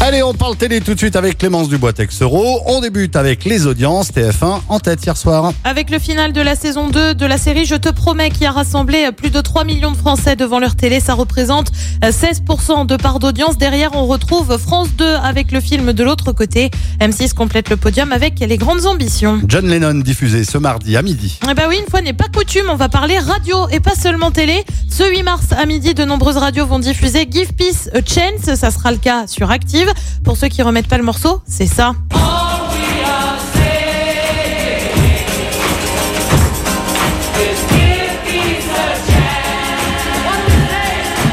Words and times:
Allez, 0.00 0.22
on 0.22 0.34
parle 0.34 0.56
télé 0.56 0.80
tout 0.82 0.92
de 0.92 0.98
suite 0.98 1.16
avec 1.16 1.38
Clémence 1.38 1.68
Dubois-Texero. 1.70 2.60
On 2.66 2.80
débute 2.80 3.16
avec 3.16 3.44
les 3.46 3.66
audiences 3.66 4.10
TF1 4.12 4.60
en 4.68 4.78
tête 4.78 5.04
hier 5.06 5.16
soir. 5.16 5.52
Avec 5.64 5.88
le 5.88 5.98
final 5.98 6.34
de 6.34 6.42
la 6.42 6.56
saison 6.56 6.88
2 6.88 7.14
de 7.14 7.24
la 7.26 7.38
série 7.38 7.64
Je 7.64 7.76
te 7.76 7.88
promets 7.88 8.28
qui 8.28 8.44
a 8.44 8.50
rassemblé 8.50 9.10
plus 9.12 9.30
de 9.30 9.40
3 9.40 9.64
millions 9.64 9.92
de 9.92 9.96
Français 9.96 10.36
devant 10.36 10.58
leur 10.58 10.76
télé, 10.76 11.00
ça 11.00 11.14
représente 11.14 11.72
16% 12.02 12.86
de 12.86 12.96
part 12.96 13.18
d'audience. 13.18 13.56
Derrière, 13.56 13.94
on 13.94 14.06
retrouve 14.06 14.58
France 14.58 14.88
2 14.98 15.04
avec 15.06 15.52
le 15.52 15.60
film 15.60 15.92
de 15.94 16.04
l'autre 16.04 16.32
côté. 16.32 16.70
M6 17.00 17.32
complète 17.32 17.70
le 17.70 17.76
podium 17.76 18.12
avec 18.12 18.40
les 18.40 18.58
grandes 18.58 18.84
ambitions. 18.84 19.40
John 19.46 19.66
Lennon 19.66 19.94
diffusé 19.94 20.44
ce 20.44 20.58
mardi 20.58 20.96
à 20.98 21.02
midi. 21.02 21.38
Eh 21.50 21.54
ben 21.54 21.64
oui, 21.68 21.78
une 21.78 21.90
fois 21.90 22.02
n'est 22.02 22.12
pas 22.12 22.28
coutume, 22.28 22.66
on 22.70 22.76
va 22.76 22.90
parler 22.90 23.18
radio 23.18 23.68
et 23.70 23.80
pas 23.80 23.94
seulement 23.94 24.32
télé. 24.32 24.64
Ce 24.90 25.08
8 25.08 25.22
mars 25.22 25.46
à 25.52 25.64
midi, 25.64 25.94
de 25.94 26.04
nombreuses 26.04 26.36
radios 26.36 26.66
vont 26.66 26.78
diffuser 26.78 27.26
Give 27.30 27.54
Peace 27.54 27.88
a 27.94 28.00
Chance, 28.04 28.54
ça 28.54 28.70
sera 28.70 28.90
le 28.92 28.98
cas 28.98 29.26
sur 29.26 29.50
Active. 29.50 29.83
Pour 30.24 30.36
ceux 30.36 30.48
qui 30.48 30.62
remettent 30.62 30.88
pas 30.88 30.98
le 30.98 31.04
morceau, 31.04 31.42
c'est 31.46 31.66
ça. 31.66 31.92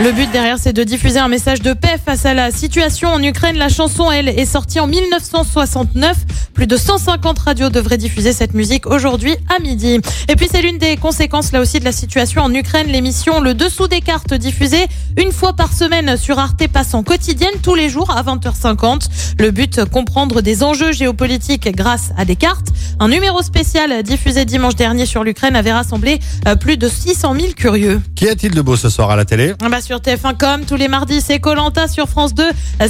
Le 0.03 0.11
but 0.13 0.31
derrière, 0.31 0.57
c'est 0.57 0.73
de 0.73 0.83
diffuser 0.83 1.19
un 1.19 1.27
message 1.27 1.61
de 1.61 1.73
paix 1.73 1.99
face 2.03 2.25
à 2.25 2.33
la 2.33 2.49
situation 2.49 3.09
en 3.09 3.21
Ukraine. 3.21 3.55
La 3.55 3.69
chanson, 3.69 4.11
elle, 4.11 4.29
est 4.29 4.47
sortie 4.47 4.79
en 4.79 4.87
1969. 4.87 6.17
Plus 6.55 6.65
de 6.65 6.75
150 6.75 7.37
radios 7.37 7.69
devraient 7.69 7.99
diffuser 7.99 8.33
cette 8.33 8.55
musique 8.55 8.87
aujourd'hui 8.87 9.35
à 9.55 9.61
midi. 9.61 9.99
Et 10.27 10.35
puis, 10.35 10.47
c'est 10.51 10.63
l'une 10.63 10.79
des 10.79 10.97
conséquences, 10.97 11.51
là 11.51 11.61
aussi, 11.61 11.79
de 11.79 11.85
la 11.85 11.91
situation 11.91 12.41
en 12.41 12.51
Ukraine. 12.51 12.87
L'émission 12.87 13.41
Le 13.41 13.53
Dessous 13.53 13.87
des 13.87 14.01
cartes, 14.01 14.33
diffusée 14.33 14.87
une 15.17 15.31
fois 15.31 15.53
par 15.53 15.71
semaine 15.71 16.17
sur 16.17 16.39
Arte, 16.39 16.67
passe 16.67 16.95
en 16.95 17.03
quotidienne 17.03 17.53
tous 17.61 17.75
les 17.75 17.87
jours 17.87 18.09
à 18.09 18.23
20h50. 18.23 19.07
Le 19.37 19.51
but, 19.51 19.85
comprendre 19.85 20.41
des 20.41 20.63
enjeux 20.63 20.93
géopolitiques 20.93 21.69
grâce 21.75 22.09
à 22.17 22.25
des 22.25 22.35
cartes. 22.35 22.69
Un 22.99 23.09
numéro 23.09 23.43
spécial 23.43 24.01
diffusé 24.01 24.45
dimanche 24.45 24.75
dernier 24.75 25.05
sur 25.05 25.23
l'Ukraine 25.23 25.55
avait 25.55 25.71
rassemblé 25.71 26.19
euh, 26.47 26.55
plus 26.55 26.77
de 26.77 26.87
600 26.87 27.35
000 27.35 27.53
curieux. 27.55 28.01
Qu'y 28.15 28.29
a-t-il 28.29 28.55
de 28.55 28.61
beau 28.61 28.75
ce 28.75 28.89
soir 28.89 29.11
à 29.11 29.15
la 29.15 29.25
télé? 29.25 29.53
Ah 29.63 29.69
bah 29.69 29.79
sur 29.91 29.99
TF1 29.99 30.37
comme 30.37 30.63
tous 30.63 30.77
les 30.77 30.87
mardis, 30.87 31.19
c'est 31.19 31.41
Colanta 31.41 31.89
sur 31.89 32.07
France 32.07 32.33
2. 32.33 32.45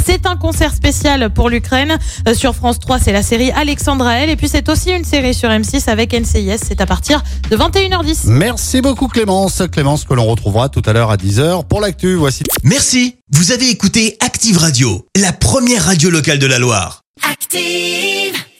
C'est 0.05 0.27
un 0.27 0.35
concert 0.35 0.71
spécial 0.71 1.31
pour 1.33 1.49
l'Ukraine. 1.49 1.97
Euh, 2.27 2.35
Sur 2.35 2.53
France 2.53 2.77
3, 2.77 2.99
c'est 2.99 3.11
la 3.11 3.23
série 3.23 3.49
Alexandra 3.49 4.19
L. 4.19 4.29
Et 4.29 4.35
puis 4.35 4.47
c'est 4.47 4.69
aussi 4.69 4.91
une 4.91 5.03
série 5.03 5.33
sur 5.33 5.49
M6 5.49 5.89
avec 5.89 6.13
NCIS. 6.13 6.59
C'est 6.63 6.79
à 6.79 6.85
partir 6.85 7.23
de 7.49 7.57
21h10. 7.57 8.27
Merci 8.27 8.81
beaucoup 8.81 9.07
Clémence. 9.07 9.63
Clémence 9.71 10.03
que 10.03 10.13
l'on 10.13 10.27
retrouvera 10.27 10.69
tout 10.69 10.83
à 10.85 10.93
l'heure 10.93 11.09
à 11.09 11.17
10h 11.17 11.65
pour 11.65 11.81
l'actu. 11.81 12.13
Voici. 12.13 12.43
Merci, 12.63 13.15
vous 13.31 13.51
avez 13.51 13.71
écouté 13.71 14.17
Active 14.19 14.59
Radio, 14.59 15.07
la 15.19 15.33
première 15.33 15.85
radio 15.85 16.11
locale 16.11 16.37
de 16.37 16.45
la 16.45 16.59
Loire. 16.59 17.01
Active. 17.27 18.30